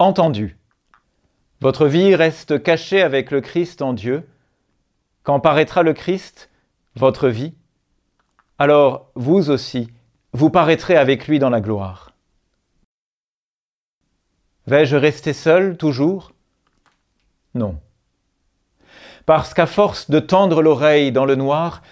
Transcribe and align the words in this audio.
Entendu. 0.00 0.56
Votre 1.60 1.88
vie 1.88 2.14
reste 2.14 2.62
cachée 2.62 3.02
avec 3.02 3.32
le 3.32 3.40
Christ 3.40 3.82
en 3.82 3.92
Dieu. 3.92 4.28
Quand 5.24 5.40
paraîtra 5.40 5.82
le 5.82 5.92
Christ, 5.92 6.50
votre 6.94 7.28
vie, 7.28 7.54
alors 8.58 9.10
vous 9.16 9.50
aussi, 9.50 9.90
vous 10.32 10.50
paraîtrez 10.50 10.96
avec 10.96 11.26
lui 11.26 11.40
dans 11.40 11.50
la 11.50 11.60
gloire. 11.60 12.12
Vais-je 14.68 14.94
rester 14.94 15.32
seul 15.32 15.76
toujours? 15.76 16.30
Non. 17.54 17.80
Parce 19.26 19.52
qu'à 19.52 19.66
force 19.66 20.10
de 20.10 20.20
tendre 20.20 20.62
l'oreille 20.62 21.10
dans 21.10 21.24
le 21.24 21.34
noir, 21.34 21.82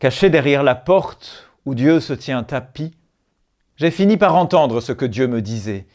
caché 0.00 0.28
derrière 0.28 0.62
la 0.62 0.74
porte 0.74 1.48
où 1.64 1.74
Dieu 1.74 2.00
se 2.00 2.12
tient 2.12 2.42
tapis, 2.42 2.94
j'ai 3.76 3.90
fini 3.90 4.18
par 4.18 4.34
entendre 4.34 4.82
ce 4.82 4.92
que 4.92 5.06
Dieu 5.06 5.28
me 5.28 5.40
disait. 5.40 5.86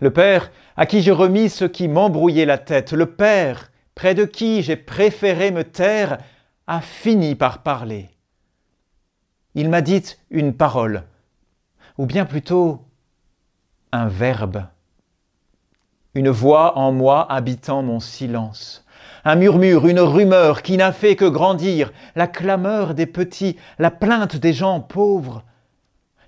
Le 0.00 0.10
Père, 0.10 0.50
à 0.76 0.86
qui 0.86 1.00
j'ai 1.00 1.12
remis 1.12 1.48
ce 1.48 1.64
qui 1.64 1.88
m'embrouillait 1.88 2.44
la 2.44 2.58
tête, 2.58 2.92
le 2.92 3.06
Père, 3.06 3.70
près 3.94 4.14
de 4.14 4.24
qui 4.24 4.62
j'ai 4.62 4.76
préféré 4.76 5.50
me 5.50 5.64
taire, 5.64 6.18
a 6.66 6.80
fini 6.80 7.34
par 7.34 7.62
parler. 7.62 8.10
Il 9.54 9.70
m'a 9.70 9.80
dit 9.80 10.02
une 10.30 10.52
parole, 10.52 11.04
ou 11.96 12.04
bien 12.04 12.26
plutôt 12.26 12.84
un 13.92 14.06
verbe. 14.06 14.64
Une 16.14 16.28
voix 16.28 16.76
en 16.76 16.92
moi 16.92 17.30
habitant 17.32 17.82
mon 17.82 18.00
silence. 18.00 18.84
Un 19.24 19.36
murmure, 19.36 19.86
une 19.86 20.00
rumeur 20.00 20.62
qui 20.62 20.76
n'a 20.76 20.92
fait 20.92 21.16
que 21.16 21.24
grandir, 21.24 21.92
la 22.14 22.26
clameur 22.26 22.94
des 22.94 23.06
petits, 23.06 23.56
la 23.78 23.90
plainte 23.90 24.36
des 24.36 24.52
gens 24.52 24.80
pauvres, 24.80 25.42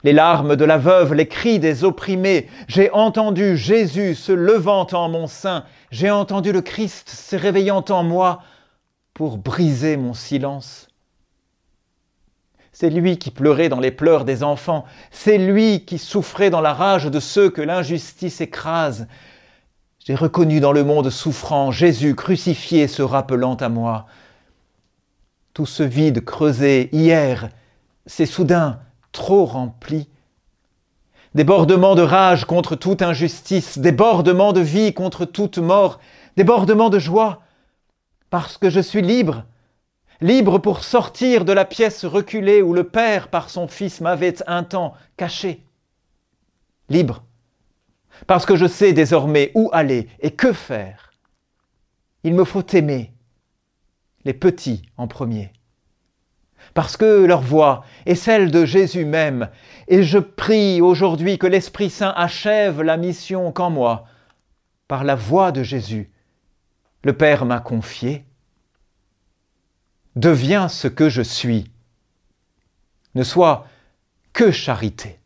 les 0.05 0.13
larmes 0.13 0.57
de 0.57 0.65
la 0.65 0.79
veuve, 0.79 1.15
les 1.15 1.29
cris 1.29 1.59
des 1.59 1.85
opprimés. 1.85 2.49
J'ai 2.69 2.91
entendu 2.93 3.57
Jésus 3.57 4.15
se 4.15 4.33
levant 4.33 4.87
en 4.93 5.09
mon 5.09 5.27
sein, 5.27 5.65
j'ai 5.91 6.11
entendu 6.11 6.53
le 6.53 6.63
Christ 6.63 7.09
se 7.09 7.37
réveillant 7.37 7.85
en 7.89 8.03
moi 8.05 8.43
pour 9.15 9.39
briser 9.39 9.97
mon 9.97 10.15
silence. 10.15 10.89
C'est 12.73 12.91
lui 12.91 13.19
qui 13.19 13.33
pleurait 13.33 13.69
dans 13.69 13.81
les 13.81 13.91
pleurs 13.91 14.25
des 14.25 14.45
enfants, 14.45 14.85
c'est 15.11 15.39
lui 15.39 15.85
qui 15.85 15.99
souffrait 15.99 16.51
dans 16.51 16.61
la 16.61 16.73
rage 16.73 17.07
de 17.07 17.19
ceux 17.19 17.51
que 17.51 17.63
l'injustice 17.63 18.41
écrase. 18.41 19.09
J'ai 19.99 20.15
reconnu 20.15 20.61
dans 20.61 20.73
le 20.73 20.85
monde 20.85 21.11
souffrant 21.11 21.73
Jésus 21.73 22.15
crucifié 22.15 22.87
se 22.87 23.03
rappelant 23.03 23.57
à 23.57 23.69
moi. 23.69 24.07
Tout 25.55 25.67
ce 25.67 25.83
vide 25.83 26.25
creusé 26.25 26.89
hier, 26.93 27.49
c'est 28.07 28.27
soudain 28.27 28.79
trop 29.13 29.45
rempli. 29.45 30.09
Débordement 31.35 31.95
de 31.95 32.03
rage 32.03 32.45
contre 32.45 32.75
toute 32.75 33.03
injustice, 33.03 33.79
débordement 33.79 34.53
de 34.53 34.61
vie 34.61 34.95
contre 34.95 35.25
toute 35.25 35.59
mort, 35.59 36.01
débordement 36.37 36.91
de 36.91 36.99
joie, 36.99 37.43
parce 38.31 38.59
que 38.59 38.71
je 38.71 38.81
suis 38.81 39.03
libre, 39.03 39.45
libre 40.21 40.59
pour 40.59 40.85
sortir 40.85 41.45
de 41.45 41.53
la 41.53 41.65
pièce 41.65 42.05
reculée 42.05 42.63
où 42.63 42.73
le 42.73 42.85
Père 42.85 43.29
par 43.29 43.51
son 43.51 43.69
Fils 43.69 44.01
m'avait 44.01 44.37
un 44.47 44.65
temps 44.65 44.95
caché. 45.17 45.65
Libre, 46.89 47.25
parce 48.27 48.47
que 48.47 48.57
je 48.57 48.67
sais 48.67 48.93
désormais 48.93 49.53
où 49.55 49.71
aller 49.73 50.09
et 50.21 50.31
que 50.31 50.53
faire. 50.53 51.13
Il 52.25 52.35
me 52.35 52.45
faut 52.45 52.67
aimer 52.73 53.13
les 54.25 54.35
petits 54.35 54.83
en 54.97 55.07
premier 55.07 55.53
parce 56.75 56.97
que 56.97 57.25
leur 57.25 57.41
voix 57.41 57.85
est 58.07 58.15
celle 58.15 58.51
de 58.51 58.65
Jésus 58.65 59.05
même, 59.05 59.49
et 59.89 60.03
je 60.03 60.19
prie 60.19 60.81
aujourd'hui 60.81 61.39
que 61.39 61.47
l'Esprit 61.47 61.91
Saint 61.91 62.13
achève 62.17 62.83
la 62.83 62.97
mission 62.97 63.53
qu'en 63.53 63.71
moi, 63.71 64.05
par 64.87 65.05
la 65.05 65.15
voix 65.15 65.53
de 65.53 65.63
Jésus, 65.63 66.11
le 67.05 67.13
Père 67.13 67.45
m'a 67.45 67.61
confié. 67.61 68.25
Deviens 70.17 70.69
ce 70.69 70.89
que 70.89 71.09
je 71.09 71.23
suis, 71.23 71.71
ne 73.15 73.23
sois 73.23 73.67
que 74.33 74.51
charité. 74.51 75.21